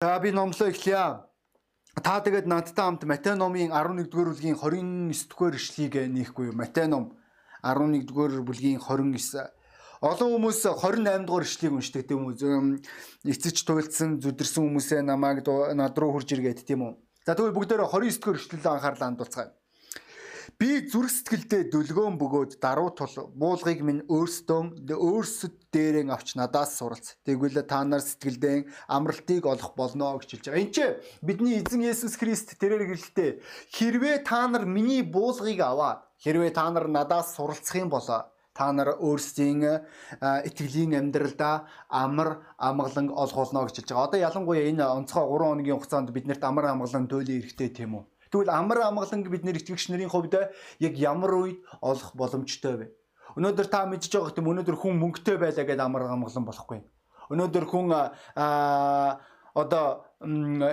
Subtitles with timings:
[0.00, 1.26] За би номлоо эхлэе.
[2.06, 6.54] Та тэгээд надтай хамт Матай номын 11-р бүлгийн 29-р ишлэгийг нээхгүй юу?
[6.54, 7.18] Матай ном
[7.66, 9.50] 11-р бүлгийн 29
[9.98, 12.78] Олон хүмүүс 28 дугаар ишлэгийг уншдаг тийм үү?
[13.26, 15.42] Эцэж туйлдсан, зүдэрсэн хүмүүсээ намайг
[15.74, 16.94] над руу хурж иргээд тийм үү?
[17.26, 19.57] За тэгвэл бүгдээрээ 29 дугаар ишлэлээ анхаарлаа хандуулцгаая.
[20.56, 27.20] Би зүрх сэтгэлдээ дүлгөөн бөгөөд даруй тул буулгыг минь өөрсдөө өөрсөд дээрэн авч надаас суралц.
[27.28, 30.62] Тэгвэл та нар сэтгэлдээ амралтыг олох болно гэж хэлж байгаа.
[30.64, 30.86] Энд чи
[31.20, 33.30] бидний эзэн Есүс Христ тэрээр гэлэхдээ
[33.76, 38.96] хэрвээ та нар миний буулгыг аваад хэрвээ та нар надаас суралцах юм болоо та нар
[38.98, 39.84] өөрсдийн
[40.48, 44.08] итгэлийн амьдралдаа амар амгалан олох болно гэж хэлж байгаа.
[44.08, 48.04] Одоо ялангуяа энэ онцгой 3 хоногийн хугацаанд биднэрт амар амгалан төөлөө эрэхтэй тийм үү?
[48.30, 50.34] Тэгвэл амар амгаланг бид нэр итгэгч нарын хувьд
[50.80, 52.86] яг ямар үед олох боломжтой вэ?
[53.36, 56.80] Өнөөдөр та мэдж байгаа гэм өнөөдөр хүн мөнгөтэй байлаа гэдэг амар амгалан болохгүй.
[57.32, 59.20] Өнөөдөр хүн аа
[59.54, 60.08] одоо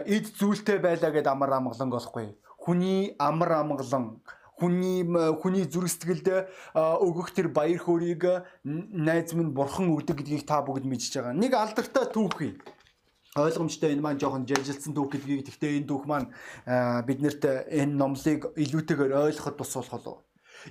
[0.03, 2.35] эд зүйлтэй байлаа гэдэг амар амгалан болохгүй.
[2.57, 4.21] Хүний амар амгалан
[4.55, 5.03] хүний
[5.41, 6.27] хүний зүрх сэтгэлд
[6.75, 8.23] өгөх тэр баяр хөөргийг
[8.63, 11.35] найз минь бурхан өгдөг гэдгийг та бүгд мэдж байгаа.
[11.35, 12.55] Нэг алдартай түүхий
[13.35, 16.31] ойлгомжтой энэ маань жоохон жаржилсан түүх гэдгийг тэгтээ энэ түүх маань
[17.03, 20.17] биднэрт энэ номлыг илүүтэйгээр ойлгоход тус болох болов.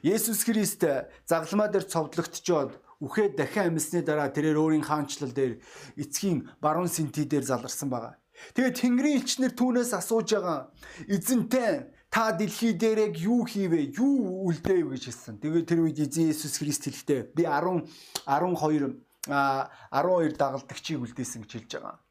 [0.00, 0.80] Есүс Христ
[1.28, 2.72] загламаа дээр цовдлогдчоод
[3.04, 5.60] үхээ дахин амьсны дараа тэрээр өөрийн хаанчлал дээр
[6.00, 8.16] эцгийн баруун синти дээр заларсан байгаа.
[8.56, 10.72] Тэгээд Тэнгэрийн элчнэр түүнээс асууж байгаа
[11.04, 13.92] эзэнтэй та дэлхий дээр яг юу хийвэ?
[13.92, 15.36] Юу үлдээв гэж хэлсэн.
[15.36, 17.84] Тэгээд тэр үед эзэн Есүс Христ хэлэхдээ би 10
[18.24, 22.03] 12 12 дагалдагчийг үлдээсэн гэж хэлж байгаа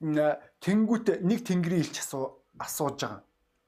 [0.00, 3.20] тэнгүүт нэг тэнгэрийн илч асуу асууж байгаа.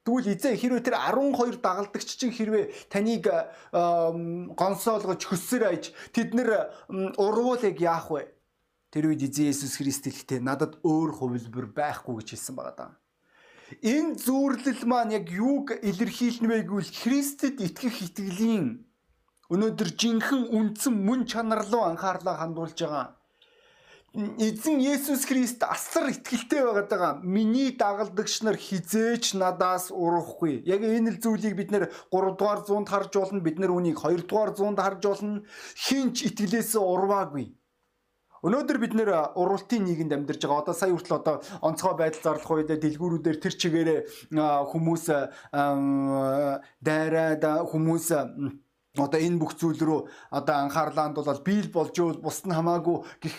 [0.02, 3.28] Тэгвэл эзээ хэрвээ тэр 12 дагалдагч чинь хэрвээ таныг
[3.70, 6.72] гонсоолгож хөссөр аж тэд нэр
[7.20, 8.32] урвуулыг яах вэ?
[8.90, 12.92] Тэр үед эзэн Есүс Христ хэлэхдээ надад өөр хувилбар байхгүй гэж хэлсэн байгаа даа.
[13.80, 18.84] Энэ зүүрлэл маань яг юуг илэрхийлнэ вэ гэвэл Христэд итгэх итгэлийн
[19.52, 23.21] өнөөдөр жинхэнэ үндсэн мөн чанар руу анхаарлаа хандуулж байгаа
[24.12, 27.12] эзэн Есүс Христ асар итгэлтэй байгаад байгаа.
[27.24, 30.60] Миний дагалдагч нар хизээч надаас урахгүй.
[30.68, 33.40] Яг энэ л зүйлийг бид нэр 3 дугаар зуунд харж болно.
[33.40, 35.40] Бид нэр үнийг 2 дугаар зуунд харж болно.
[35.72, 37.56] Хинч итгэлээс урваагүй.
[38.42, 40.60] Өнөөдөр бид нэр уралтын нийгэмд амьдарч байгаа.
[40.60, 44.00] Одоо сая хүртэл одоо онцгой байдал зарлах үед дэлгүүрүүдээр тэр чигээрээ
[44.34, 45.04] хүмүүс
[46.84, 48.06] дайраад хүмүүс
[48.96, 53.36] одоо энэ бүх зүйл рүү одоо анхаарлаа хандуулаад биел болж ивэл бусд нь хамаагүй гих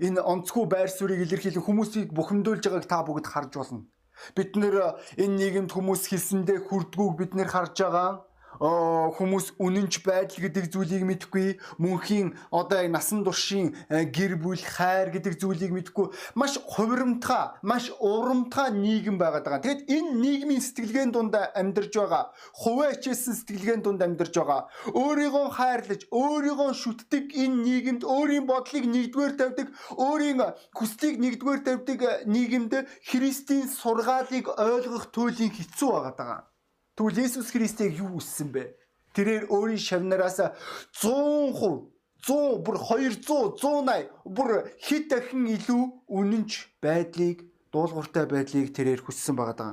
[0.00, 3.84] энэ онцгүй байр суурийг илэрхийлэн хүмүүсийг бухимдуулж байгааг та бүгд харж болно.
[4.32, 8.24] Бид нэр энэ нийгэмд хүмүүс хэлсэндээ хүрдгүүг бид нэр харж байгаа
[8.60, 15.12] хүмүүс үнэнч байдал гэдэг зүйлийг мэдэхгүй мөнхийн одоо яг насан туршийн э, гэр бүл хайр
[15.12, 19.64] гэдэг зүйлийг мэдэхгүй маш хувирамтгай маш урамтгай нийгэм байгаад байгаа.
[19.64, 26.02] Тэгэд энэ нийгмийн сэтгэлгээний дунд амьдарч байгаа хувиа хичээсэн сэтгэлгээний дунд амьдарч байгаа өөрийгөө хайрлаж
[26.08, 29.68] өөрийгөө шүтдэг энэ нийгэмд өөрийн бодлыг нэгдүгээр тавьдаг
[30.00, 30.40] өөрийн
[30.72, 32.72] хүслийг нэгдүгээр тавьдаг нийгэмд
[33.04, 36.55] Христийн сургаалыг ойлгох туйлын хэцүү байгаа.
[36.96, 38.72] Тэгвэл Есүс Христийг юу үссэн бэ?
[39.12, 41.92] Тэрээр өөрийн шавнараас 100%,
[42.24, 43.20] 100 бүр 200,
[43.60, 49.72] 180 бүр хэд дахин илүү үнэнч байдлыг, дуулууртай байдлыг тэрээр хүссэн байгаа даа.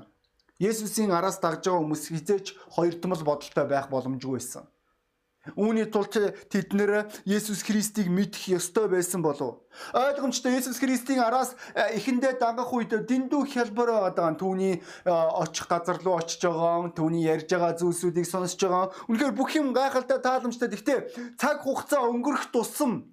[0.59, 4.67] Есүсийн араас дагж байгаа хүмүүс хизээч хоёр томол бодолтой байх боломжгүй байсан.
[5.43, 6.15] Үүний тулд
[6.47, 9.67] тэд нэр Есүс Христийг мэдэх ёстой байсан болов.
[9.91, 14.39] Ойлгомжтой Есүс Христийн араас э, эхэндээ дагах үед дэндүү хялбар байгаа.
[14.39, 18.95] Түүний э, очих газар руу очиж байгаа, түүний ярьж байгаа зүйлсүүдийг сонсож байгаа.
[19.11, 20.71] Үнэхээр бүх юм гайхалтай тааламжтай.
[20.71, 23.11] Гэхдээ цаг хугацаа өнгөрөх тусам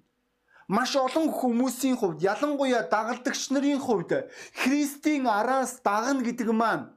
[0.71, 6.95] маш олон хүмүүсийн хувьд ялангуяа дагалдагч нарын хувьд Христийн араас дагна гэдэг маань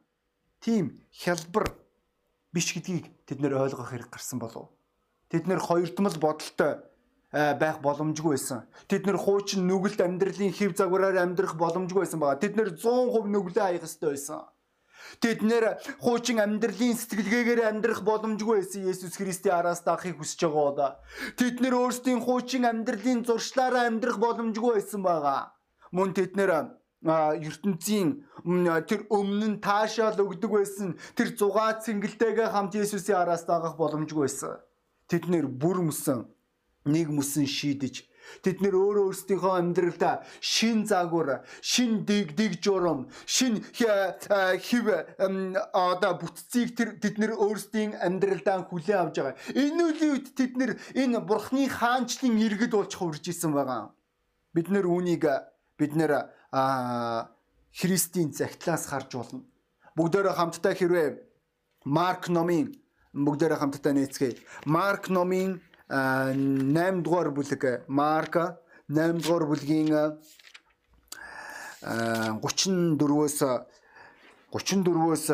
[0.62, 1.74] тийм хялбар
[2.54, 4.70] биш гэдгийг тэд нэр ойлгох хэрэг гарсан болов.
[5.30, 6.72] Тэд нэр хоёрдмол бодолтой
[7.34, 8.62] байх боломжгүй байсан.
[8.86, 12.42] Тэд нэр хуучин нүгэлт амьдралын хэв загвараар амьдрах боломжгүй байсан байгаа.
[12.42, 14.46] Тэд нэр 100% нүглээ хаях ёстой байсан.
[15.20, 15.64] Тэд нэр
[16.00, 20.98] хуучин амьдралын сэтгэлгээгээр амьдрах боломжгүй байсан Есүс Христийн араас даахыг хүсэж байгаа.
[21.38, 25.52] Тэд нэр өөрсдийн хуучин амьдралын зуршлаараа амьдрах боломжгүй байсан байгаа.
[25.92, 26.50] Мөн тэд нэр
[27.04, 28.24] ертөнцийн
[28.88, 34.63] тэр өмнө нь таашаал өгдөг байсан тэр зугаа цэнгэлтэйгээ хамт Есүсийн араас даах боломжгүй байсан.
[35.10, 36.24] Тэд нэр бүр мөсөн
[36.84, 38.04] нэг мөсөн шийдэж
[38.42, 46.76] Тэд нэр өөрөө өөрсдийнхөө амьдралдаа шин загвар, шин дэг дэг журам, шин хив одоо бүтцийг
[46.76, 49.36] тэр тэд нэр өөрсдийн амьдралдаа хүлээн авч байгаа.
[49.52, 53.92] Энэ үеийн үед тэд нэр энэ бурхны хаанчлын иргэд болж хувирж исэн байгаа.
[54.56, 55.24] Бид нэр үүнийг
[55.78, 56.32] бид нэр
[57.74, 59.40] Христийн загтлаас харж болно.
[59.96, 61.08] Бүгдээрээ хамтдаа хэрвээ
[61.84, 62.72] Марк номын
[63.14, 64.38] бүгдээрээ хамтдаа нээцгээе.
[64.66, 68.34] Марк номын 8 дугаар бүлэг Марк
[68.90, 69.88] 8 дугаар бүлгийн
[71.84, 73.38] 34-өөс
[74.50, 75.26] 34-өөс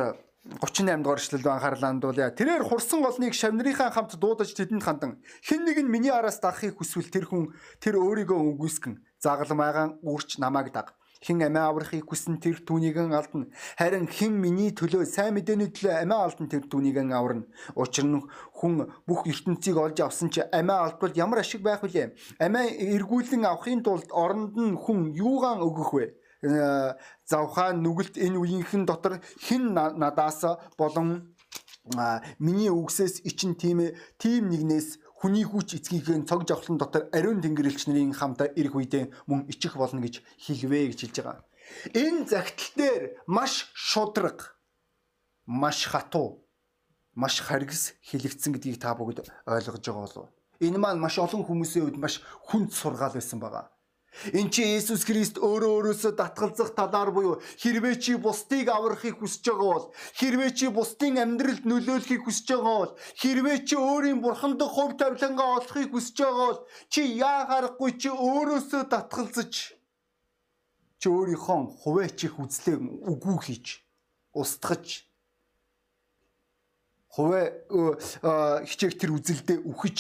[0.61, 2.31] 38 дугаар эшлэл анхаарлаа хандуулъя.
[2.32, 7.12] Тэрээр хурсан голныг шавнырийнхаа хамт дуудаж тэдэнд хандан хэн нэг нь миний араас дагахыг хүсвэл
[7.12, 10.97] тэр хүн тэр өөрийгөө үгүйсгэн загалмайгаан үрч намайг даг.
[11.20, 13.52] Хэн амиа аврахыг хүсэн тэр түүнийгэн алдна.
[13.76, 17.44] Харин хэн миний төлөө сайн мэдээний төлөө амиа алдна тэр түүнийгэн аварна.
[17.76, 18.25] Учир нь
[18.56, 22.17] хүн бүх ертөнцийг олж авсан чи амиа алдвал ямар ашиг байх вүлээ?
[22.40, 26.06] Амиа эргүүлэн авахын тулд оронд нь хүн юугаан өгөх вэ?
[26.40, 26.96] Э,
[27.28, 30.40] завхаа нүгэлт энэ үеийнхэн дотор хэн надаас
[30.81, 31.37] болон
[32.38, 38.17] миний үгсээс ичин тийм тийм нэгнээс хүний хүч эцгийнхээ цог жавхлан дотор ариун тэнгэрлэгч нарын
[38.17, 41.44] хамтаа ирэх үедээ мөн ичих болно гэж хэлвэ гэж хэлж байгаа.
[41.93, 44.56] Энэ загтал дээр маш шудраг,
[45.44, 46.49] маш хатуу,
[47.12, 50.28] маш харгас хэлэгдсэн гэдгийг та бүгд ойлгож байгаа болов.
[50.64, 53.69] Энэ маань маш олон хүмүүсийн хувьд маш хүнд сургаал байсан байгаа.
[54.34, 59.70] Эн чи Есүс Христ өөрөө өөрөөсөө татгалзах талаар буюу хэрвээ чи бусдыг аврахыг хүсэж байгаа
[59.70, 59.86] бол
[60.18, 65.62] хэрвээ чи бусдын амьдралд нөлөөлөхийг хүсэж байгаа бол хэрвээ чи өөрийн бурхан дахь хувь тавилангаа
[65.62, 66.60] олохыг хүсэж байгаа бол
[66.92, 69.52] чи яа харахгүй чи өөрөөсөө татгалзаж
[71.00, 72.76] чи өөрийнхөө хуваачих үзлээ
[73.14, 73.66] үгүй хийж
[74.34, 75.06] устгаж
[77.14, 77.46] хуваа
[78.66, 79.98] хичээх тэр үзэлдээ үхэж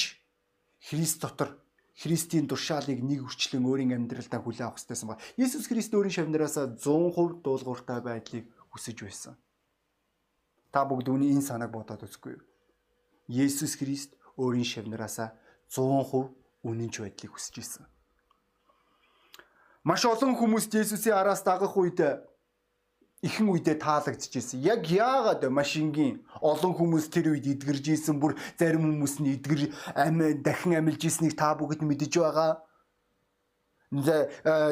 [0.80, 1.56] Христ дотор
[2.00, 5.20] Христийн тушаалыг нэг үрчлэн өөрийн амьдралдаа хүлээн авах хэрэгтэйсэн ба.
[5.36, 9.36] Иесус Христ өөрийн шавнараас 100% дуулууртай байдлыг хүсэж байсан.
[10.72, 12.44] Та бүгд үүний энэ санааг бодоод үзгүй юу?
[13.28, 15.20] Иесус Христ өөрийн шавнараас
[15.68, 16.32] 100%
[16.64, 17.84] үнэнч байдлыг хүсэж байсан.
[19.84, 22.00] Маш олон хүмүүс Иесусийн араас дагах үед
[23.22, 24.64] ихэн үедээ таалагдчихсэн.
[24.64, 29.62] Яг яагаад машингийн олон хүмүүс тэр үед эдгэрж исэн бүр зарим хүмүүс нь эдгэр
[29.92, 32.64] амь дахин амилж ирснийг та бүгд мэдэж байгаа.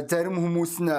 [0.09, 0.93] Зарим хүмүүс нь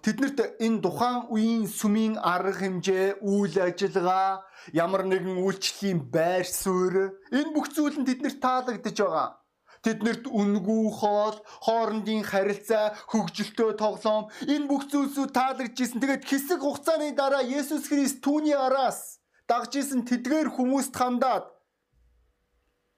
[0.00, 7.52] тэднэрт энэ тухайн үеийн сүмийн арга хэмжээ, үйл ажиллагаа, ямар нэгэн үйлчлэлийн байр суурь энэ
[7.52, 9.43] бүх зүйл нь тэднэрт таалагдж байгаа.
[9.84, 16.00] Тэднэрт үнгүү хоол, хоорондын харилцаа, хөгжилтөө тоглоом энэ бүх зүйлсүүд таалагдж исэн.
[16.00, 21.52] Тэгээд хэсэг хугацааны дараа Есүс Христ түүний араас дагж исэн тэдгээр хүмүүст хандаад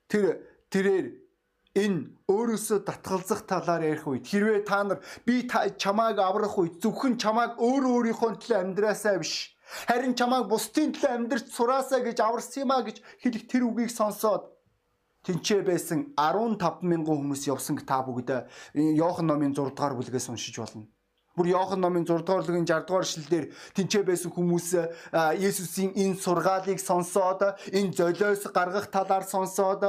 [0.06, 1.06] тэр тэрээр
[1.76, 7.58] энэ өөрөөсөө татгалзах талаар ярих үед хэрвээ та нар би чамааг аврах үед зөвхөн чамааг
[7.60, 9.52] өөр өөрийнхөө төлөө амьдраасаа биш
[9.90, 14.55] харин чамааг бусдын төлөө амьдрч сураасаа гэж аварсан юм а гэж хэлэх тэр үгийг сонсоод
[15.26, 18.30] тэнцээ байсан 15 мянган хүмүүс явсан та бүгд
[18.74, 20.86] Иохан номын 6 дугаар бүлгээс уншиж болно.
[21.36, 23.44] Бүр Иохан номын 6 дугаар бүлгийн 60 дугаар эшлэлдэр
[23.76, 24.68] тэнцээ байсан хүмүүс
[25.36, 27.42] Есүсийн энэ сургаалыг сонсоод
[27.74, 29.82] энэ золиос гаргах талаар сонсоод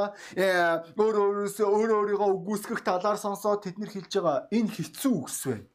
[0.99, 5.65] өөр өөрөөсөө өөр өөрийгөө үгүйсгэх талаар сонсоод тэд нар хэлж байгаа энэ хэцүү үгс байна.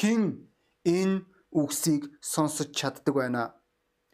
[0.00, 0.22] Хэн
[0.88, 1.16] энэ
[1.52, 3.52] үгсийг сонсож чаддаг байна?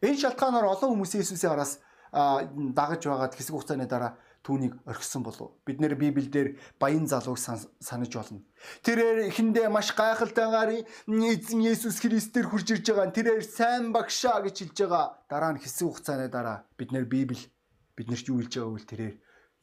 [0.03, 1.79] Энэ шалтгаанаар олон хүмүүс Есүсийн араас
[2.13, 4.17] дагаж байгаад хэсэг хугацааны дараа
[4.47, 5.59] түүнийг орхисон болов.
[5.67, 8.47] Бид нэр Библиэлд баян залууг санаж болно.
[8.87, 13.11] Тэрээр эхэндээ маш гайхалтайгаар эзэн Есүс Христээр хурж ирж байгаа.
[13.11, 15.19] Тэрээр сайн багшаа гэж хэлж байгаа.
[15.27, 17.43] Дараа нь хэсэг хугацааны дараа бид нэр Библи
[17.97, 19.17] биднэрт юу хэлж байгааг үл тэрээр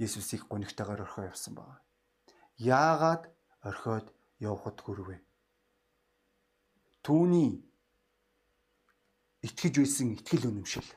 [0.03, 1.79] Есүсийг гонигтойгоор орхио явсан байна.
[2.57, 3.29] Яагаад
[3.61, 5.21] орхиод явхад хүрвэ?
[7.05, 7.61] Түүний
[9.45, 10.87] итгэж байсан итгэл үнэмшил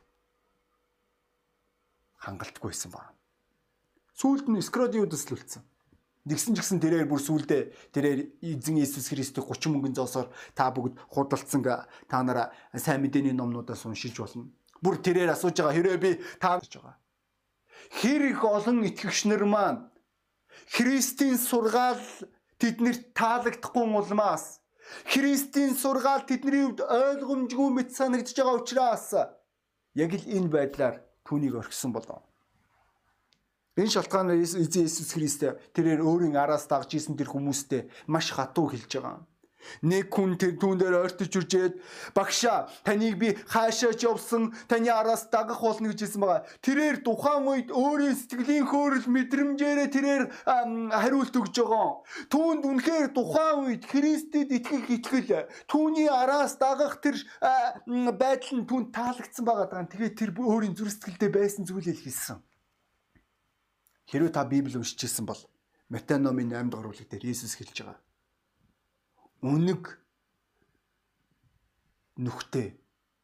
[2.27, 3.15] хангалтгүй байсан байна.
[4.19, 5.63] Сүүлд нь Скродиудас л үлдсэн.
[6.27, 10.99] Нэгсэн ч гэсэн тэрээр бүр сүулдэ тэрээр эзэн Иесус Христийг 30 мөнгөн зоосоор та бүгд
[11.15, 14.51] худалдсан та нараа сайн мэдээний номнуудаас уншиж болно.
[14.83, 16.11] Бүр тэрээр асууж байгаа хэрэг би
[16.43, 16.99] та гэж байгаа.
[18.03, 19.87] Хэр их олон итгэгч нар маань
[20.75, 22.03] Христийн сургаал
[22.59, 24.59] тэднэрт таалагдахгүй улмаас
[25.07, 29.07] Христийн сургаал тэдний хувьд ойлгомжгүй мэт санагдж байгаа учраас
[29.95, 32.23] яг л энэ байдлаар түүнийг орхисон болов.
[33.77, 35.45] Энэ шалтгаанаар Иесус Христ
[35.77, 39.21] тэрээр өөрийн араас дагж исэн тэр хүмүүстэй маш хатуу хэлж байгаа.
[39.83, 41.75] Нэг хүн тэр түүн дээр ойртож үржээд
[42.15, 46.47] багшаа таныг би хаашаач явсан таны араас дагах болно гэж хэлсэн байгаа.
[46.63, 51.91] Тэрээр тухайн үед өөрийн сэтгэлийн хөөрөл мэдрэмжээрээ тэрээр хариулт өгж байгаа.
[52.33, 57.17] Түүнд үнэхээр тухайн үед Христэд итгэх итгэл түүний араас дагах тэр
[57.87, 59.85] байдал нь түүнд таалагдсан байгаа.
[59.87, 62.39] Тэгээд тэр өөрийн зүрх сэтгэлдээ байсан зүйлийг хэлсэн.
[64.07, 65.41] Хэрвээ та Библийг уншижсэн бол
[65.91, 68.06] Матай номын 8 дугаар бүлэг дээр Иесус хэлж байгаа.
[69.47, 69.83] Үнэг
[72.19, 72.75] нүхтэй,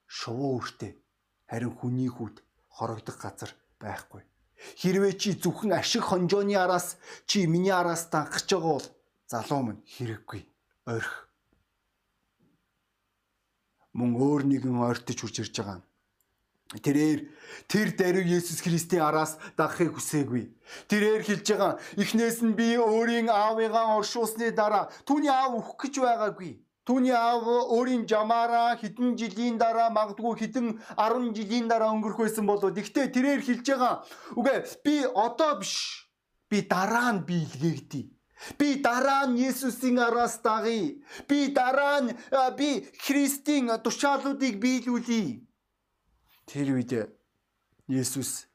[0.07, 0.93] шувуу үртэй
[1.51, 2.37] харин хүний хүүд
[2.71, 3.51] хорогдох газар
[3.83, 4.23] байхгүй.
[4.79, 6.95] Хэрвээ чи зөвхөн ашиг хонжооны араас
[7.27, 8.89] чи миний араас дангаж байгаа бол
[9.27, 10.43] залуу минь хэрэггүй.
[10.87, 11.29] Орх.
[13.99, 15.85] Мөн өөр нэгэн ойртож хурж ирж байгаа юм.
[16.81, 17.29] Тэрээр
[17.69, 20.49] тэр даруй Есүс Христийн араас дагахыг хүсээгүй.
[20.89, 26.65] Тэрээр хэлж байгаа эхнээс нь би өөрийн аавыгаа оршуулсны дараа түүний аав өөх гэж байгаагүй.
[26.89, 27.45] Түүний аав
[27.77, 32.73] өөрийн жамаараа хэдэн жилийн дараа магадгүй хэдэн 10 жилийн дараа өнгөрөх байсан болоо.
[32.73, 33.95] Гэхдээ тэрээр хэлж байгаа
[34.41, 36.09] үгүй би одоо биш.
[36.49, 38.07] Би дараа нь биелгээгдээ.
[38.59, 40.97] Би дараа нь Есүсийн араас дагъя.
[41.29, 42.17] Би дараа нь
[42.57, 45.52] би Христийн тушаалуудыг биелүүлье
[46.47, 46.93] Тэр үед
[47.89, 48.47] Есүс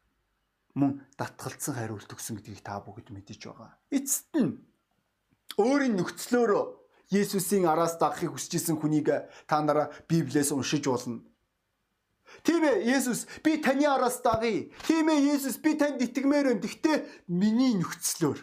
[0.77, 3.72] мөн татгалцсан хариулт өгсөн гэдгийг та бүгд мэдэж байгаа.
[3.91, 4.62] Эцэст нь
[5.58, 6.63] өөрийн нөхцлөөрөө
[7.12, 9.08] Есүсийн араас дагахыг хүсэж исэн хүнийг
[9.48, 11.24] та нараа Библиэс уншиж болно.
[12.44, 14.67] Тийм ээ Есүс би таны араас дагъя.
[14.84, 16.63] Тийм ээ Есүс би танд итгэмээр байна.
[16.63, 16.98] Гэхдээ
[17.32, 18.39] миний нөхцлөөр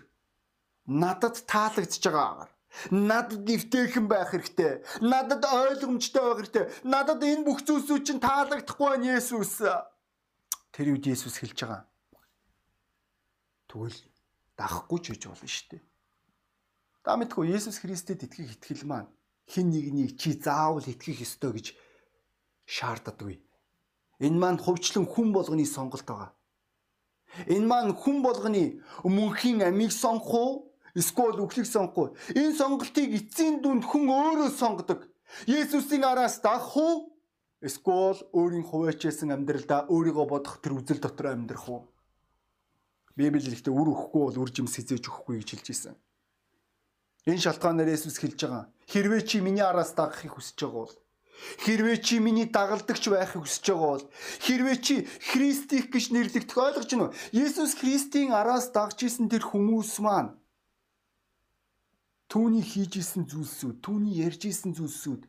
[0.88, 2.48] надад таалагдж байгаа
[2.90, 4.82] Надад нэвтэйхэн байх хэрэгтэй.
[5.00, 6.64] Надад ойлгомжтой байх хэрэгтэй.
[6.82, 9.62] Надад энэ бүх зүйлсүүд чинь таалагдахгүй байна Есүс.
[10.74, 11.86] Тэр үед Есүс хэлж байгаа.
[13.70, 13.98] Тэгвэл
[14.58, 15.82] дахгүй ч гэж болно шүү дээ.
[17.04, 19.10] Та мэдгүй Есүс Христэд итгэх итгэл маань
[19.46, 21.66] хин нэгнийг чи заавал итгэх ёстой гэж
[22.66, 23.38] шаарддаггүй.
[24.24, 26.32] Энэ маань хувьчлан хүн болгоны сонголт байгаа.
[27.50, 30.73] Энэ маань хүн болгоны мөнхийн амийг сонгох уу?
[30.94, 32.14] Эсвэл үхлийг сонгохгүй.
[32.38, 35.10] Энэ сонголтыг эцсийн дүнд хүн өөрөө сонгодог.
[35.50, 37.10] Есүсийн араас дагах уу?
[37.58, 41.82] Эсвэл өөрийн хуваачсан амьдралдаа өөрийгөө бодох тэр үзэл дотор амьдрах уу?
[43.16, 45.94] Библи хэлэхдээ үр өхгүй бол үр жимс хизээж өгөхгүй гэж хэлж ирсэн.
[47.26, 48.64] Энэ шалтгаанаар Есүс хэлж байгаа.
[48.90, 50.94] Хэрвээ чи миний араас дагахыг хүсэж байгаа бол
[51.64, 54.06] Хэрвээ чи миний дагалдагч байхыг хүсэж байгаа бол
[54.46, 54.94] хэрвээ чи
[55.30, 57.14] Христих гэж нэрлэгдэх ойлгож байна уу?
[57.34, 60.38] Есүс Христийн араас дагж исэн тэр хүмүүс маань
[62.34, 65.22] түүний хийж исэн зүйлсүүд, түүний ярьж исэн зүйлсүүд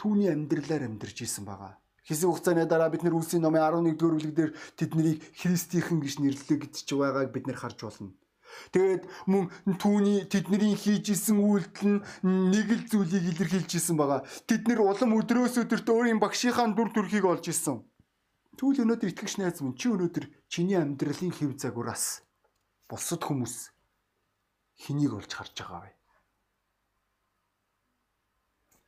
[0.00, 1.76] түүний амьдралаар амьдарч исэн байгаа.
[2.08, 3.60] Хэсэг хугацааны дараа бид нэр үлсийн номын
[3.92, 8.16] 11-р бүлэг дээр тэднийг христийнхэн гэж нэрлэгдэж байгааг бид нэр харж болно.
[8.72, 14.24] Тэгээд мөн түүний тэдний хийж исэн үйлдэл нь нэг л зүйлийг илэрхийлж исэн байгаа.
[14.48, 17.84] Тэд нэр улам өдрөөс өдөрт өөрийн багшийнхаа дүр төрхийг олж исэн.
[18.56, 22.24] Тэгвэл өнөөдөр итгэгч найз минь чи өнөөдөр чиний амьдралын хэв загвараас
[22.88, 23.76] бусад хүмүүс
[24.88, 25.92] хэнийг олж харж байгаа вэ?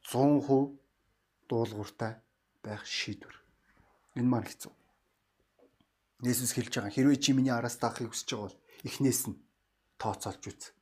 [0.08, 0.72] 100%
[1.48, 2.16] дуулууртай
[2.64, 3.36] байх шийдвэр.
[4.16, 4.72] Энэ маань хэцүү.
[6.24, 9.36] Есүс хэлж байгаа хэрвээ чи миний араас даахыг хүсэж байгаа бол эхнээс нь
[10.00, 10.72] тооцоолж үз.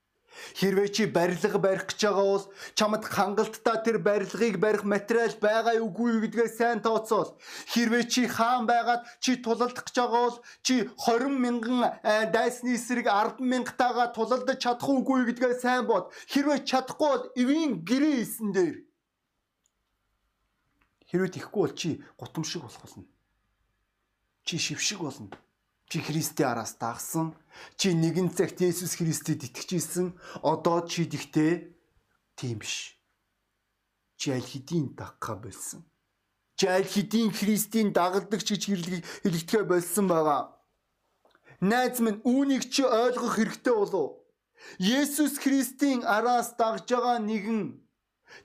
[0.57, 2.47] Хэрвээ чи барилга барих гэж байгаа бол
[2.79, 7.35] чамд хангалттай тэр барилгыг барих материал байгаа үгүй гэдгээ сайн тооцоол.
[7.73, 13.09] Хэрвээ чи хаан байгаад чи тулалдах гэж байгаа бол чи 20 мянган э, дайсны эсрэг
[13.09, 16.13] 10 мянгатайгаа тулалдаж чадах үгүй гэдгээ сайн бод.
[16.29, 18.77] Хэрвээ чадахгүй бол эвийн гэрээ исэн дээр
[21.07, 23.05] Хэрвээ тийхгүй бол чи гутамшиг болох болно.
[24.43, 25.31] Чи шившиг болно.
[25.87, 27.35] Чи Христийн араас дагсан.
[27.79, 30.19] Чи нэгэн цагт Есүс Христэд итгэжсэн.
[30.43, 31.71] Одоо чи дихтээ
[32.35, 32.99] тийм биш.
[34.19, 35.87] Чи аль хэдийн дагха болсон.
[36.59, 38.63] Чи аль хэдийн Христийн дагалдагч гэж
[39.23, 40.59] хэлэгдэхэ болсон байгаа.
[41.61, 44.27] Найз минь үүнийг чи ойлгох хэрэгтэй болов.
[44.83, 47.86] Есүс Христийн араас дагж байгаа нэгэн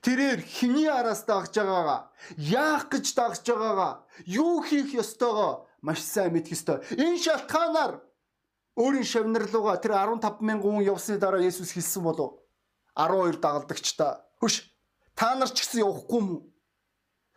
[0.02, 6.54] Тэрээр хиний араас дагж байгаагаа яах гэж дагж байгаагаа юу хийх ёстойгоо маш сайн мэдэх
[6.56, 6.78] ёстой.
[6.96, 8.00] Энэ шалтгаанаар
[8.78, 12.40] өөрийн шавнарлууга тэр 15 мянган хүн явсны дараа Есүс хэлсэн болов
[12.96, 14.70] 12 дагалдагч та хөш
[15.14, 16.30] та нар ч гэсэн явахгүй юм?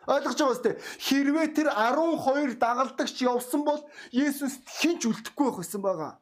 [0.08, 0.74] Ойлгож байгаа үстэй.
[1.02, 3.82] Хэрвээ тэр 12 дагалдагч явсан бол
[4.14, 6.14] Есүс хинч үлдэхгүй байх байсан байгаа.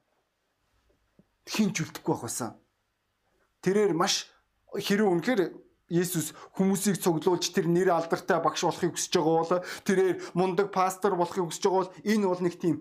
[1.45, 2.55] Хинч үлдэхгүй байх байсан.
[3.61, 4.31] Тэрээр маш
[4.73, 5.41] хэрэг үнэхээр
[5.93, 11.45] Есүс хүмүүсийг цуглуулж тэр нэр алдартай багш болохыг хүсэж байгаа бол тэрээр мундаг пастор болохыг
[11.45, 12.75] хүсэж байгаа бол энэ бол нэг тийм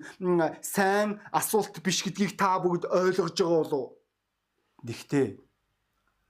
[0.64, 3.87] сайн асуулт биш гэдгийг та бүгд ойлгож байгаа болов.
[4.81, 5.28] Гэхдээ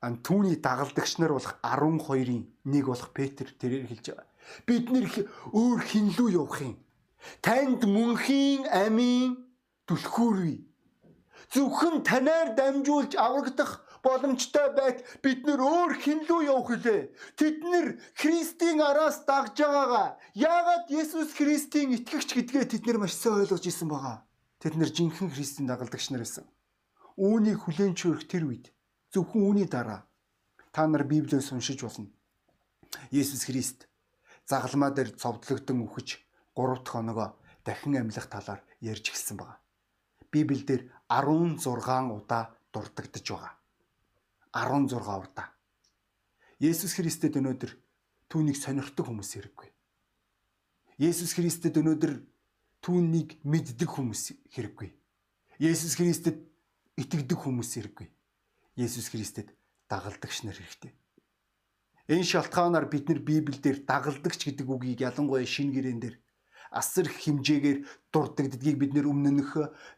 [0.02, 4.26] ан түүний дагалдагч нар болох 12-ын нэг болох Петр тэрээр хэлж байгаа.
[4.66, 5.06] Бид нэр
[5.54, 6.74] өөр хинлүү явах юм.
[7.38, 9.38] Танд мөнхийн амийн
[9.86, 10.58] түлхүүрвээ.
[11.54, 17.02] Зөвхөн танаар дамжуулж аврагдах боломжтой байт бид нөр өөр хинлүү явах үлээ.
[17.38, 17.86] Тэд нэр
[18.18, 23.88] Христийн араас дагж байгаагаа яагаад Есүс Христийн итгэгч гэдгээ тэд нэр маш сайн ойлгож исэн
[23.88, 24.26] байгаа.
[24.58, 26.46] Тэд нэр жинхэнэ Христийн дагалдагч нар байсан.
[27.14, 28.74] Үүнийг хүлээн зөвөх тэр үед
[29.14, 30.02] зөвхөн үүний дараа
[30.74, 32.10] та нар Библиэс уншиж болно.
[33.14, 33.86] Есүс Христ
[34.50, 36.08] загалмаа дээр цовдлогдсон үхэж
[36.58, 37.28] 3 дахь оногоо
[37.64, 39.62] дахин амьлах талаар ярьж гисэн байна.
[40.32, 43.61] Библиэлд 16 удаа дурддагдж байгаа.
[44.52, 45.48] 16 удаа.
[46.60, 47.72] Есүс Христэд өнөөдөр
[48.28, 49.68] түүнийг сонирхдаг хүмүүс хэрэггүй.
[51.00, 52.12] Есүс Христэд өнөөдөр
[52.84, 54.92] түүнийг мэддэг хүмүүс хэрэггүй.
[55.58, 56.38] Есүс Христэд
[57.00, 58.08] итгэдэг хүмүүс хэрэггүй.
[58.76, 59.50] Есүс Христэд
[59.88, 60.92] дагалдагч нар хэрэгтэй.
[62.12, 66.16] Энэ шалтгаанаар бид нар Библиэлд дагалдагч гэдэг үгийг ялангуяа шин гэрээн дээр
[66.72, 67.78] асар хэмжээгээр
[68.10, 69.50] дурддагддгийг бид нэр өмнөх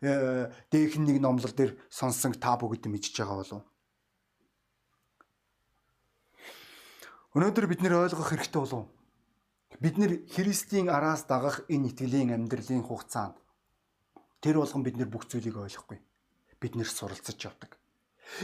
[0.02, 3.62] э, дээхэн нэг номлол дээр сонсон та бүгд мэдчихэж байгаа болов.
[7.34, 8.86] Өнөөдөр бид нэр ойлгох хэрэгтэй болов.
[9.82, 13.34] Бид нэр Христийн араас дагах энэ итгэлийн амьдралын хугацаанд
[14.38, 15.98] тэр болгон бид нэр бүх зүйлийг ойлгохгүй.
[16.62, 17.74] Бид нэр суралцж явдаг.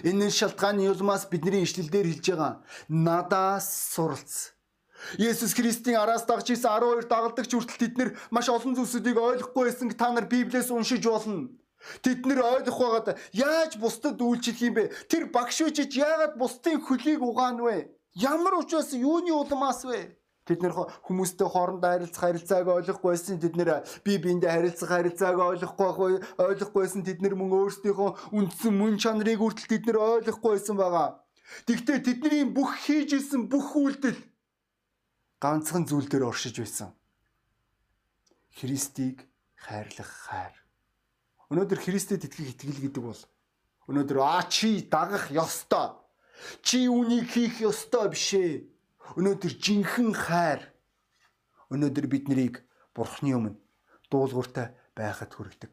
[0.02, 4.58] Энэ шалтгааны юлмаас бидний ишлэлдэр хэлж байгаа надаас суралц
[5.22, 9.94] Есүс Христийн араас дагж исэн 12 дагалдагч хүртэл тэд нэр маш олон зүйлсүүдийг ойлгохгүй байсан
[9.94, 11.48] та нар Библиэс уншиж болно.
[12.02, 14.92] Тэд нэр ойлгох байгаад яаж бусдад үйлчлэх юм бэ?
[15.06, 17.99] Тэр багш үжиж яагаад бусдын хөлийг угаана вэ?
[18.14, 20.16] Ямар учраас юуны улмаас вэ?
[20.48, 20.74] Тэд нэр
[21.06, 27.38] хүмүүстэй хоорондоо харилцах харилцааг ойлгохгүйсэн тэд нэр бие биендээ харилцах харилцааг ойлгохгүй ойлгохгүйсэн тэд нэр
[27.38, 31.22] мөн өөрсдийнхөө үндсэн мөн чанарыг хүртэл тэд нэр ойлгохгүйсэн байгаа.
[31.70, 34.18] Тэгвэл тэдний бүх хийж исэн бүх үйлдэл
[35.38, 36.90] ганцхан зүйл дээр оршиж байсан.
[38.58, 39.22] Христийг
[39.54, 40.54] хайрлах хайр.
[41.50, 43.22] Өнөөдөр Христэд итгэх итгэл гэдэг бол
[43.86, 45.99] өнөөдөр а чи дагах ёстой.
[46.62, 48.66] Чи үнийг хийх ёстой биш ээ.
[49.18, 50.60] Өнөөдөр жинхэнэ хайр.
[51.70, 53.58] Өнөөдөр бид нарыг Бурхны өмнө
[54.10, 55.72] дуулууртай байхад хүргэдэг.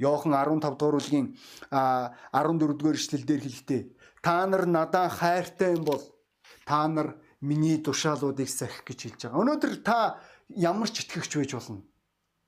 [0.00, 1.26] Йохан 15 дугаар бүлгийн
[1.70, 3.82] 14 дугаар эшлэлдэр хэлэхдээ
[4.24, 6.00] та нар надаа хайртай юм бол
[6.64, 9.40] та нар миний тушаалуудыг сахих гэж хэлж байгаа.
[9.42, 11.84] Өнөөдөр та ямар ч итгэгч байж болно.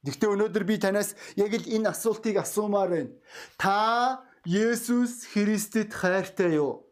[0.06, 3.12] Гэхдээ өнөөдөр би танаас яг л энэ асуултыг асуумаар байна.
[3.61, 6.90] Та Есүс Христэд хайртай юу?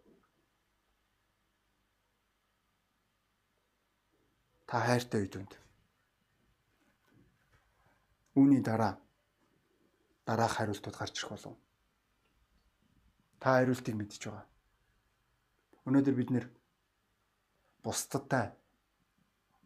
[4.70, 5.52] Та хайртай үед үнд.
[8.38, 9.02] Үүний дараа
[10.22, 11.58] дараах хариултууд гарч ирэх болов.
[13.42, 14.46] Та хариултыг мэдж байгаа.
[15.90, 16.46] Өнөөдөр бид нэр
[17.82, 18.54] бусдадтай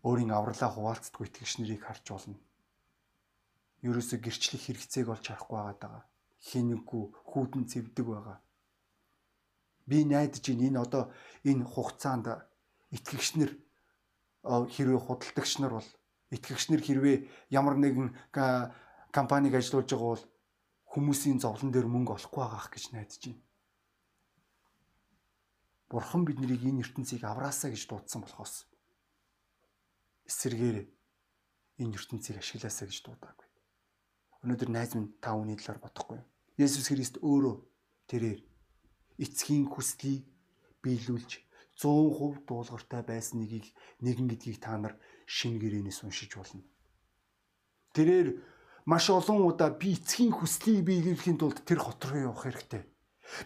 [0.09, 2.41] өөрийн авралаа хуваалцдаггүй итгэгч нарыг харж болно.
[3.85, 6.09] Ерөөсө гэрчлэх хэрэгцээг олж харахгүй байгаа.
[6.49, 8.39] Хинэггүй хүүдэн цэвдэг байгаа.
[9.85, 11.13] Би найдаж ин энэ одоо
[11.45, 12.41] энэ хугацаанд
[12.97, 13.53] итгэгч нар
[14.45, 15.91] хэрвээ худалдагч нар бол
[16.31, 17.17] итгэгч нар хэрвээ
[17.49, 18.13] ямар нэгэн
[19.11, 20.25] компаниг ажилуулж байгаа бол
[20.93, 23.43] хүмүүсийн зовлон дээр мөнгө олохгүй байгаах гэж найдаж байна.
[25.89, 28.67] Бурхан биднийг энэ ертөнцийг авраасаа гэж дуудсан болохоос
[30.29, 30.79] эсэргээр
[31.83, 33.49] энэ ертөнцийг ашиглаасаа гэж дуудаагүй.
[34.43, 36.21] Өнөөдөр найз минь та үүний талаар бодохгүй.
[36.61, 37.57] Есүс Христ өөрөө
[38.11, 38.41] тэрээр
[39.21, 40.27] эцгийн хүслийг
[40.83, 41.44] биелүүлж
[41.81, 43.67] 100% дуулууртай байсан нэгийг
[44.05, 44.95] нэгэн гэдгийг та нар
[45.27, 46.63] шин гэрээнээс уншиж болно.
[47.95, 48.29] Тэрээр
[48.87, 52.83] маш олон удаа би эцгийн хүслийг биелүүлэхийн тулд тэр хот руу явах хэрэгтэй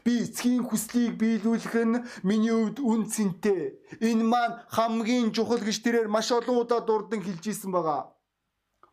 [0.04, 3.78] Би эцгийн хүслийг биелүүлэх нь миний хувьд үн цэнтэй.
[4.02, 8.12] Энэ маань хамгийн чухал гэж тэрээр маш олон удаа дурдан хэлж исэн байгаа.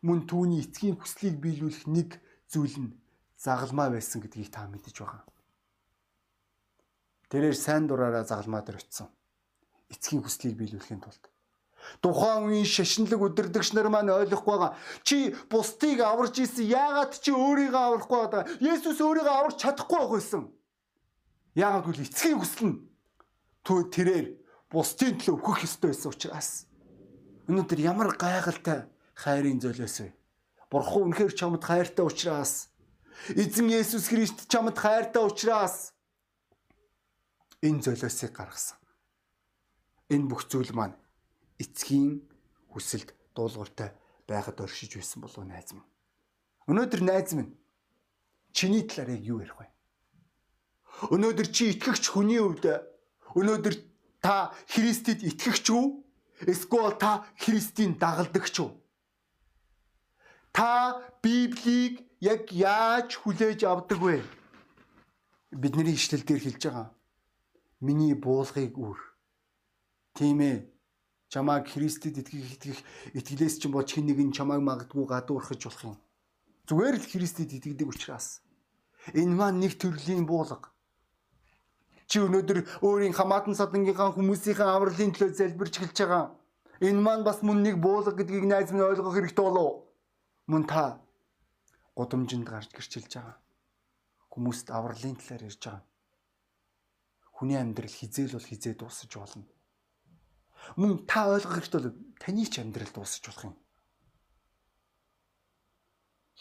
[0.06, 2.16] Мөн түүний эцгийн хүслийг биелүүлэх нэг
[2.48, 2.96] зүйл нь
[3.36, 5.22] загалмаа байсан гэдгийг та мэдэж байгаа.
[7.28, 9.10] Тэрээр сайн дураараа загалмаа дээр очсон.
[9.92, 11.24] Эцгийн хүслийг биелүүлэхийн тулд
[12.02, 14.74] Тухайн үеийн шашинлаг өдөрдөгч нар маань ойлгохгүй байгаа.
[15.06, 16.66] Чи бусдыг аварж исэн.
[16.66, 18.42] Яагаад чи өөрийгөө аврахгүй байгаа?
[18.58, 20.42] Есүс өөрийгөө аварч чадахгүй байсан.
[21.54, 22.76] Яагаад гэвэл эцгийн хүсэл нь
[23.66, 24.26] тэрээр
[24.70, 26.50] бусдын төлөө өөхөх ёстой байсан учраас
[27.48, 30.10] өнөөдөр ямар гайхалтай хайрын золиос вэ?
[30.70, 32.68] Бурхан үнэхээр чамд хайртай учраас
[33.30, 35.94] эзэн Есүс Христ чамд хайртай учраас
[37.62, 38.78] энэ золиосыг гаргасан.
[40.12, 40.94] Энэ бүх зүйл маань
[41.58, 42.22] эцгийн
[42.70, 43.90] хүсэлд дуулууртай
[44.28, 45.86] байхад оршиж байсан болов найз минь.
[46.70, 47.54] Өнөөдөр найз минь
[48.56, 49.66] чиний талаар яг юу ярих вэ?
[51.12, 52.64] Өнөөдөр чи итгэгч хүний хувьд
[53.36, 53.74] өнөөдөр
[54.24, 55.86] та Христэд итгэгч үү?
[56.48, 58.70] Эсвэл та Христийн дагалдагч үү?
[60.56, 64.24] Та Библийг яг яаж хүлээж авдаг вэ?
[65.52, 66.88] Бидний ишлэл дээр хэлж байгаа.
[67.80, 68.98] Миний буулгыг үр.
[70.16, 70.64] Тийм ээ.
[71.28, 72.78] Чамааг Христэд итгэх итгэх
[73.12, 75.96] итгэлээс чинь болж хэн нэгэн чамааг магадгүй гадуурхаж болох юм.
[76.64, 78.40] Зүгээр л Христэд итгэдэг учраас
[79.12, 80.72] энэ маань нэг төрлийн буулга.
[82.08, 86.24] Чи өнөөдөр өөрийн хамаатан садангийнхаа хүмүүсийн авралын төлөө залбирч эхэлж байгаа.
[86.80, 89.84] Энэ маань бас мөн нэг буулга гэдгийг найз минь ойлгох хэрэгтэй болов.
[90.48, 91.02] Мөн та
[91.98, 93.36] гудамжинд гарч гэрчилж байгаа.
[94.32, 95.84] Хүмүүст авралын талаар ярьж байгаа.
[97.36, 99.44] Хүний амьдрал хизээл бол хизээ дуусаж болно.
[100.74, 103.56] Мөн та ойлгох хэрэгтэй бол таны ч амьдрал дуусаж болох юм.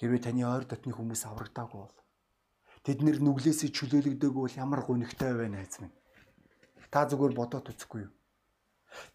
[0.01, 1.97] Хэрвээ таны ойр дотны хүмүүс аврагдаагүй бол
[2.81, 5.93] тэд нэр нүглээсээ чөлөөлөгдөөгүй бол ямар гонигтай байна айз минь.
[6.91, 8.13] Та зүгээр бодоод үзэхгүй юу?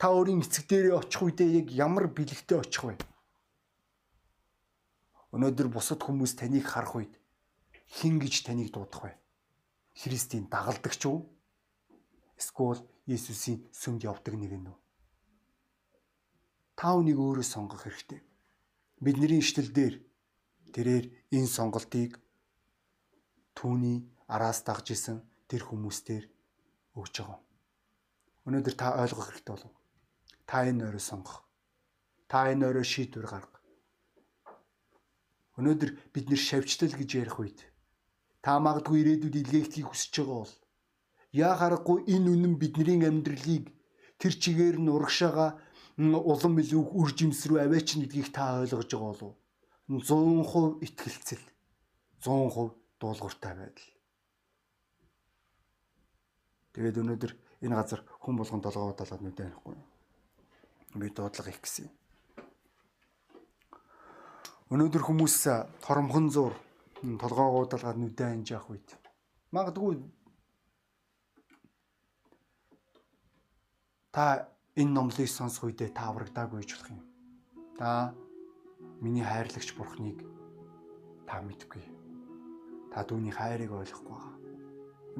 [0.00, 2.96] Та өөрийн эцэг дээрээ очих үедээ яг ямар бэлэгтэй очих вэ?
[5.36, 7.14] Өнөөдөр бусад хүмүүс таныг харах үед
[7.86, 9.12] хин гэж таныг дуудах вэ?
[9.94, 11.28] Христийн дагалдагч уу?
[12.40, 14.79] Эсвэл Есүсийн сүмд явдаг нэг нь үү?
[16.80, 18.24] Та үнийг өөрөө сонгох хэрэгтэй.
[19.04, 20.00] Бидний иштэл дээр
[20.72, 22.16] тэрээр энэ сонголтыг
[23.52, 26.24] түүний араас дагж исэн тэр хүмүүстээр
[26.96, 27.40] өгч байгаа.
[28.48, 29.74] Өнөөдөр та ойлгох хэрэгтэй болов.
[30.48, 31.44] Та энэ өрөө сонгох.
[32.32, 33.60] Та энэ өрөө шийдвэр гарга.
[35.60, 37.60] Өнөөдөр бид нэр шавьчлал гэж ярих үед
[38.40, 40.54] та магадгүй ирээдүйд илгээхдгийг хүсэж байгаа бол
[41.44, 43.68] яа харахгүй энэ үнэн бидний амьдралыг
[44.16, 45.60] тэр чигээр нь урагшаага
[46.00, 49.34] улам илүү үржимс рүү аваач гэдгийг та ойлгож байгаа болов
[49.90, 51.44] 100% итгэлцэл
[52.24, 53.90] 100% дуулууртай байдал.
[56.72, 57.32] Тэгээд өнөөдөр
[57.66, 59.76] энэ газар хүн болгон толгоо далаад нүдэ анихгүй.
[60.94, 61.90] Би дуудлага их гэсэн.
[64.70, 65.36] Өнөөдөр хүмүүс
[65.82, 66.54] торомхон зур
[67.02, 68.88] толгоогоо далгаад нүдэ анж явах үед
[69.50, 69.98] магадгүй
[74.14, 74.46] та
[74.80, 77.02] энэ номлыг сонсох үедээ та аврагдаагүй гэж болох юм.
[77.76, 78.16] Та
[79.04, 80.24] миний хайрлагч бурхныг
[81.28, 81.84] та мэдгүй.
[82.88, 84.34] Та түүний хайрыг ойлгохгүй байгаа.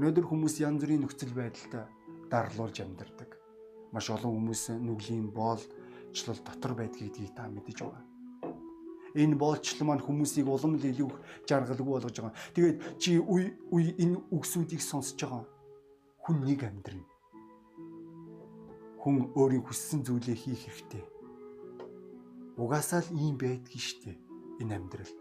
[0.01, 1.85] Өнөөдөр хүмүүс янз бүрийн нөхцөл байдалтай
[2.33, 3.31] дарлуулж амьдардаг.
[3.93, 8.05] Маш олон хүмүүс нүглийн боолчлол дотор байдгийг та мэдэж байгаа.
[9.19, 11.11] Энэ боолчлол маань хүмүүсийг улам л илүү
[11.51, 12.39] жаргалгүй болгож байгаа.
[12.55, 15.45] Тэгээд чи үе үе энэ үгсүүдийг сонсож байгаа.
[16.23, 17.10] Хүн нэг амьдрна.
[19.01, 21.05] Хүн өөрийн хүссэн зүйлээ хийх хэрэгтэй.
[22.61, 24.13] Угаасаа л ийм байдгийг штэ
[24.61, 25.21] энэ амьдралд.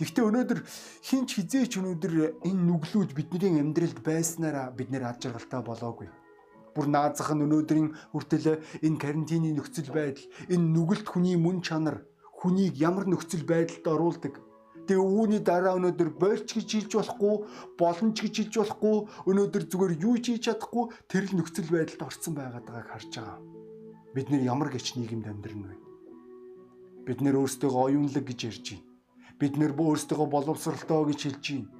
[0.00, 0.60] Гэхдээ өнөөдөр
[1.04, 2.12] хинч хизээч өнөөдөр
[2.48, 6.08] энэ нүглүүд бидний амьдралд байснараа бид нэр ад жаргалтай болоогүй
[6.74, 12.08] бүр наазах нь өнөөдрийн хүртэл энэ карантины нөхцөл байдал энэ нүгэлт хүний мөн чанар
[12.40, 14.34] хүнийг ямар нөхцөл байдалд оруулдаг
[14.92, 17.34] Тэгээ үүний дараа өнөөдөр больч гэж хэлж болохгүй,
[17.80, 22.36] боломж гэж хэлж болохгүй, өнөөдөр зүгээр юу ч хийж чадахгүй тэр л нөхцөл байдалд орсон
[22.36, 23.40] байгааг харж байгаа.
[24.12, 25.76] Бид нэр ямар гэч нийгэмд амьдрна вэ?
[27.08, 28.84] Бид нэр өөрсдөө оюунлаг гэж ярьж байна.
[29.40, 31.72] Бид нэр өөрсдөө боловсралтай гэж хэлж байна.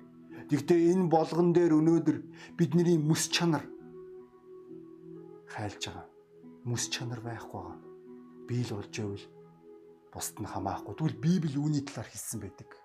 [0.48, 2.16] Гэхдээ энэ болгон дээр өнөөдөр
[2.57, 3.68] бидний мэс чанар
[5.53, 6.09] хайлж байгаа.
[6.64, 7.77] Мэс чанар байхгүй байгаа.
[8.48, 9.27] Би л болж ивэл
[10.09, 10.96] бусд нь хамаахгүй.
[10.96, 12.82] Тэгвэл Библи үүний талаар хэлсэн байдаг.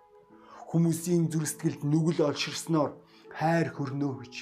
[0.67, 2.91] Хүмүүсийн зүрх сэтгэлд нүгэл олширсноор
[3.32, 4.36] хайр хөрнөө гэж.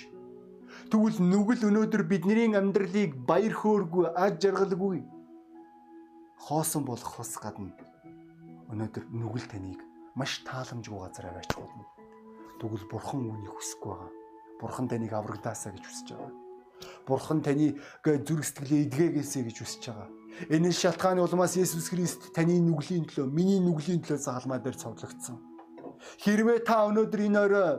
[0.90, 5.06] Тэгвэл нүгэл өнөөдөр бидний амьдралыг баяр хөөргүй, аж жаргалгүй
[6.46, 7.74] хоосон болгохоос гадна
[8.70, 9.82] өнөөдөр нүгэл таныг
[10.14, 11.86] маш тааламжгүй газар аваач болно.
[12.62, 14.12] Тэгвэл бурхан үүнийг хүсэхгүй байгаа.
[14.62, 16.34] Бурхан таныг аврагдаасаа гэж хүсэж байгаа.
[17.08, 17.68] Бурхан таны
[18.06, 20.10] зүрх сэтгэлээ эдгээгээсэй гэж хүсэж байгаа.
[20.54, 25.55] Энэ шалтгааны улмаас Есүс Христ таны нүглийн төлөө, миний нүглийн төлөө заалмаа дээр цовдлогдсон.
[26.24, 27.72] Хэрвээ та өнөөдөр энэ орой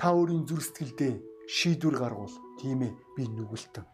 [0.00, 1.14] та өөрийн зүрх сэтгэлдээ
[1.48, 2.36] шийдвэр гаргуул.
[2.60, 3.86] Тийм ээ, би нүгэлтэн.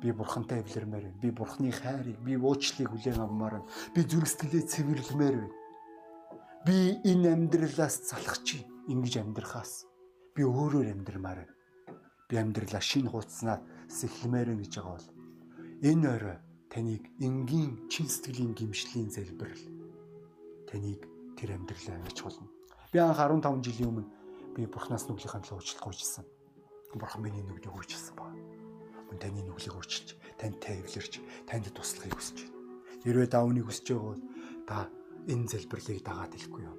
[0.00, 1.20] Би бурхантай эвлэрмээр байна.
[1.22, 3.70] Би бурхны хайрыг, би уучлалыг хүлээн авмаар байна.
[3.94, 5.54] Би зүрх сэтгэлээ цэвэрлэмээр байна.
[6.66, 9.86] Би энэ амьдралаас залах чи ингэж амьдрахаас
[10.36, 11.56] би өөрөөр амьдрмаар байна
[12.28, 15.08] би амьдралаа шинэ хуудаснаар сэхлэмээрэн гэж байгаа бол
[15.86, 16.38] энэ орой
[16.70, 19.64] таныг энгийн чин сэтгэлийн гимшлийн залбирал
[20.66, 21.00] таныг
[21.36, 22.48] тэр амьдралаа авч болно.
[22.92, 24.08] Би анх 15 жилийн өмнө
[24.56, 26.24] би бурхнаас нүглийнхаа төлөө уучлалт гуйжсэн.
[26.96, 28.32] Бурхан миний нүглийг уучлсан ба.
[29.12, 32.56] Мөн таны нүглийг уучлж, танд тайвлэрч, танд туслахыг хүсэж байна.
[33.04, 34.24] Хэрвээ үүнийг хүсэж байгаа бол
[34.64, 34.88] та
[35.28, 36.76] энэ залбирлыг дагаад хэлэхгүй юу?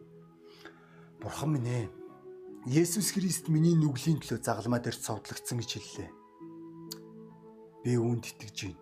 [1.21, 1.85] Бурхан минь ээ
[2.65, 6.09] Есүс Христ миний нүглийн төлөө загалмаа дээр цовдлогдсон гэж хэллээ.
[7.85, 8.81] Би үүнд итгэж байна.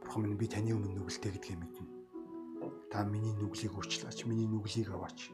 [0.00, 1.91] Бурхан минь би таны өмнө нүгэлтэй гэдгийг мэднэ.
[2.92, 5.32] Та миний нүглийг уучлаач, миний нүглийг аваач.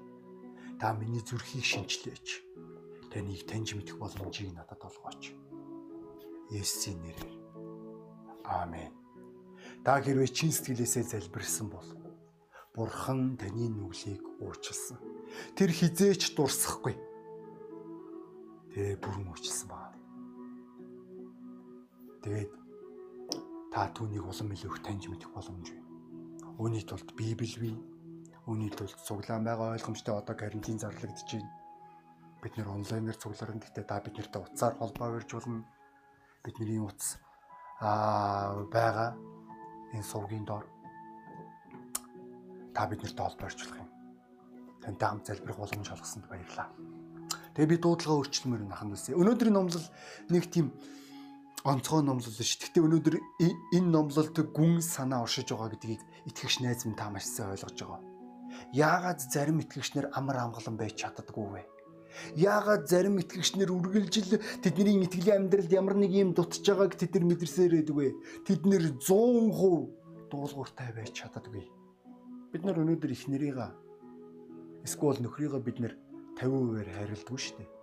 [0.79, 2.47] Та миний зүрхийг шинчлээч.
[3.11, 5.35] Таныг таньж мэдэх боломжийг надад олгооч.
[6.55, 7.35] Есүсийн нэрээр.
[8.47, 8.95] Аамен.
[9.83, 11.89] Та хэрвээ чин сэтгэлээсээ залбирсан бол
[12.79, 15.03] Бурхан таны нүглийг уучлсан.
[15.59, 16.95] Тэр хизээч дурсахгүй
[18.79, 19.99] Тэгээ бүрэн уучлсан байна.
[22.23, 22.53] Тэгээд
[23.75, 25.88] та түүнийг улам илүү таньж мэдэх боломж байна.
[26.59, 27.77] Үүний тулд Библи бий.
[28.51, 31.55] Үүний тулд цуглаан байгаа ойлгомжтой одоо карантин зарлагдж байна.
[32.43, 33.63] Бид нэр онлайнаар цугларна.
[33.63, 35.63] Гэхдээ та бид нартай утсаар холбоо барьж болно.
[36.43, 37.23] Бидний утас
[37.79, 39.15] аа байгаа
[39.95, 40.67] энэ сувгийн доор
[42.75, 43.89] та бид нартай холбоо болох юм.
[44.83, 46.75] Тантай хамт залбирах боломж олгосонд баярлалаа.
[47.55, 49.15] Тэгээ би дуудлага өөрчлөмөр наханд үсэ.
[49.15, 49.87] Өнөөдрийн номлол
[50.27, 50.75] нэг тийм
[51.67, 52.55] онцгой номлол ш.
[52.55, 57.51] Гэхдээ өнөөдөр энэ номлолд гүн санаа оршиж байгаа гэдгийг итгэгч найз минь та маш сайн
[57.51, 58.01] ойлгож байгаа.
[58.73, 61.63] Яагаад зарим итгэгчнэр амар амгалан байж чаддаггүй вэ?
[62.39, 67.73] Яагаад зарим итгэгчнэр үргэлжил тэдний итгэлийн амьдралд ямар нэг юм дутж байгааг тэд нар мэдэрсээр
[67.75, 68.09] байдаг вэ?
[68.47, 71.67] Тэд нэр 100% дуулууртай байж чаддаггүй.
[72.55, 73.59] Бид нар өнөөдөр их нэрийг
[74.87, 75.95] эсвэл нөхрийгөө бид нэр
[76.39, 77.78] 50%-аар хайрладаг шүү дээ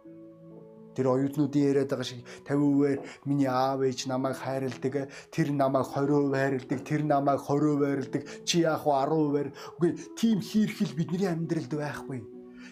[0.96, 6.80] Тэр оюутнуудын яриад байгаа шиг 50%-аар миний аав ээж намайг хайрладаг, тэр намайг 20% хайрладаг,
[6.88, 9.48] тэр намайг 20% хайрладаг, чи яах вэ 10%-аар.
[9.78, 12.20] Үгүй тийм хийрхэл бидний амьдралд байхгүй.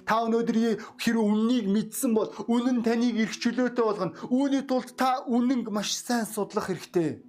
[0.03, 0.57] Та өнөөдөр
[0.99, 4.17] хэр үннийг мэдсэн бол үнэн таныг эрх чөлөөтэй болгоно.
[4.27, 7.23] Үүний тулд та үнэнг маш сайн судлах хэрэгтэй.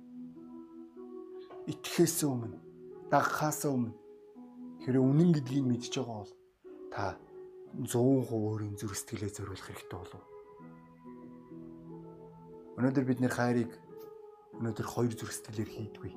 [1.70, 2.58] Итгэхээс өмнө,
[3.14, 3.94] дагахаас өмнө
[4.84, 6.32] хэр үнэн гэдгийг мэдж байгаа бол
[6.92, 7.16] та
[7.78, 10.33] 100% өөрийн зүрх сэтгэлээ зориулах хэрэгтэй болов.
[12.74, 13.70] Өнөөдөр бид нэр хайрыг
[14.58, 16.12] өнөөдөр хоёр зүрх сэтгэлээр хийдгүй.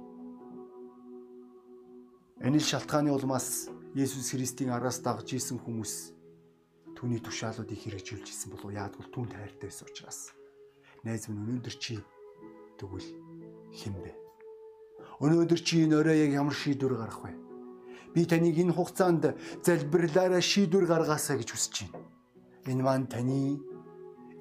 [2.41, 6.17] Энэ шалтгааны улмаас Есүс Христийн араас дагж исэн хүмүүс
[6.98, 10.20] түүний тушаалуудыг хэрэгжүүлж исэн болов яадгүй түүнд хайртай байсан учраас.
[11.06, 11.98] Найз минь өнөөдөр чи
[12.78, 13.10] тэгвэл
[13.74, 14.13] хэн бэ?
[15.22, 17.34] Өнөөдөр чи энэ орой яг ямар шийдвэр гаргах вэ?
[18.13, 19.34] Би таныг энэ хугацаанд
[19.65, 22.06] залбирлаараа шийдвэр гаргаасаа гэж хүсэж байна.
[22.70, 23.62] Энэ маань таны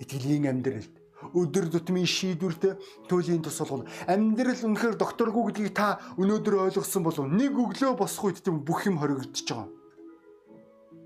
[0.00, 3.88] итгэлийн амьдралд өдөр тутмын шийдвэрт төлөлийн тус болгоно.
[4.06, 9.00] Амьдрал үнэхээр докторгүй гэдгийг та өнөөдөр ойлгосон болов нэг өглөө босох үед тийм бүх юм
[9.00, 9.70] хоригдчихж байгаа.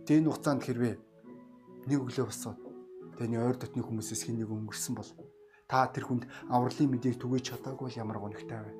[0.05, 0.95] Тэгээ энэ хугацаанд хэрвээ
[1.87, 2.59] нэг өглөө босоод
[3.17, 5.11] тэний ойр дотны хүмүүсээс хэн нэг өнгөрсөн бол
[5.71, 8.73] та тэр хүнд авралын мэдээг түгэж чадаагүй бол ямар гонхтой вэ?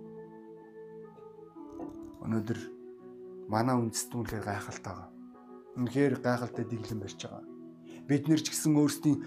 [2.27, 2.59] Өнөөдөр
[3.49, 5.11] манай үндэстэн үнэхээр гайхалтай байгаа.
[5.79, 7.60] Үнэхээр гайхалтай дэглэм барьж байгаа
[8.11, 9.23] бид нар ч гэсэн өөрсдийн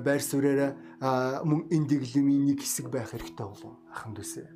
[0.00, 4.48] байр сууриараа мөн энэ дэглэмийн нэг хэсэг байх хэрэгтэй болов ахын дүүсээ.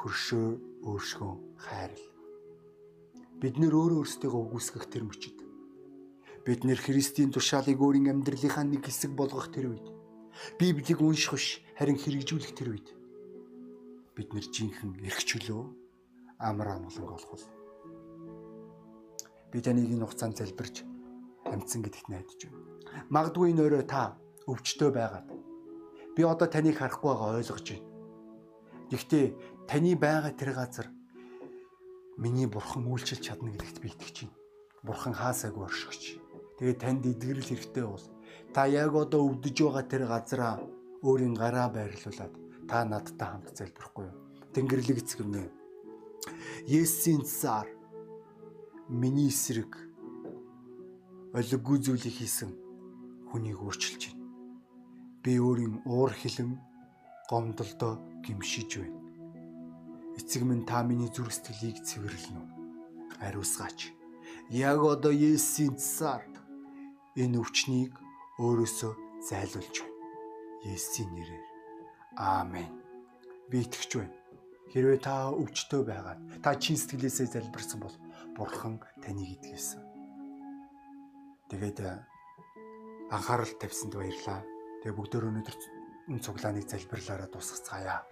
[0.00, 0.46] Хөршөө
[0.88, 1.32] өөршгөө
[1.68, 2.06] хайрл.
[3.44, 5.36] Бид нэр өөрөө өөрсдийгөө үгүйсгэх тэр мөчид.
[6.48, 9.86] Бид нэр Христийн тушаалыг өөрийн амьдралынхаа нэг хэсэг болгох тэр үед.
[10.56, 12.88] Библийг унших биш харин хэрэгжүүлэх тэр үед.
[14.16, 15.62] Бид нэр жинхэнэ эрхчлөө
[16.40, 17.44] амар амгаланг олох бол
[19.52, 20.93] би таныг энэ хугацаанд залбирч
[21.48, 22.60] амьдсан гэдэгт найдаж байна.
[23.10, 24.16] Магадгүй энэ өрөө та
[24.48, 25.28] өвчтөй байгаад
[26.16, 27.88] би одоо таныг харахгүй байгаа ойлгож байна.
[28.90, 29.24] Гэхдээ
[29.68, 30.86] таны байгаа тэр газар
[32.16, 34.36] миний бурхан үйлчилж чадна гэдэгт би итгэж байна.
[34.84, 36.20] Бурхан хаасайг оршигч.
[36.58, 38.06] Тэгээд танд эдгэрэл хэрэгтэй бол
[38.54, 40.54] та яг одоо өвдөж байгаа тэр газараа
[41.02, 42.32] өөрийн гараа байрлуулад
[42.68, 44.16] та надтай хамт залбирахгүй юу?
[44.54, 45.50] Тэнгэрлэг эцэг минь.
[46.70, 47.68] Есүсийн цаар
[48.88, 49.72] миний эсрэг
[51.34, 52.50] олиггүй зүйлийг хийсэн
[53.30, 54.22] хүнийг өөрчилж байна.
[55.22, 56.54] Би өөрийн уур хилэн
[57.30, 59.00] гомдолдоо гимшиж байна.
[60.18, 62.48] Эцэг минь та миний зүрх сэтгэлийг цэвэрлэнэ үү?
[63.26, 63.90] Ариусгаач.
[64.50, 66.22] Яг одоо Есүсийн цаар
[67.18, 67.92] энэ өвчнийг
[68.38, 68.92] өөрөөсөө
[69.26, 69.98] зайлуулж байна.
[70.70, 71.44] Есүсийн нэрээр.
[72.14, 72.70] Аамен.
[73.50, 74.14] Би итгэж байна.
[74.70, 77.96] Хэрвээ та өвчтөй байгаад та чин сэтгэлээсээ залбирсан бол
[78.34, 79.83] Бурхан таныг эдгэсэн.
[81.50, 82.00] Тэгээд э,
[83.10, 84.40] анхаарал тавьсанд баярлаа.
[84.80, 85.56] Тэгээ бүгдөө өнөөдөр
[86.08, 88.04] энэ цуглааныг залбирлаараа дуусгацгаая.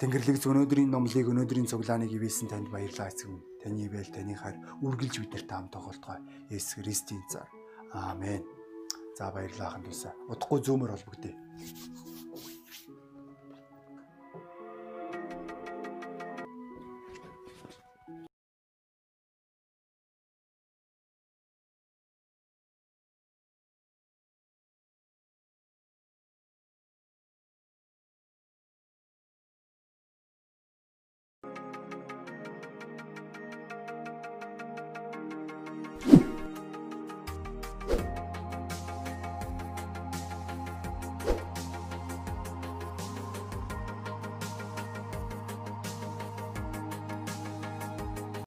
[0.00, 3.44] Тэнгэрлэгч өнөөдрийн номлыг өнөөдрийн цуглааныг ивэсэн танд баярлалаа эцэг минь.
[3.60, 6.18] Таны ивэл таны хайр үргэлж бидэртэй хамт тоглолтгой.
[6.52, 7.48] Есүс Христийн цаар.
[7.92, 8.44] Аамен.
[9.16, 10.12] За баярлалаа хандуусаа.
[10.28, 11.32] Удахгүй зөөмөр холбогдъё.